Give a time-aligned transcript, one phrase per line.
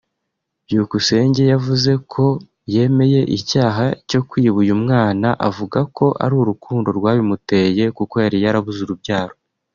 [0.65, 2.25] Byukusenge yavuze ko
[2.73, 9.33] yemeye icyaha cyo kwiba uyu mwana avuga ko ari urukundo rwabimuteye kuko yari yarabuze urubyaro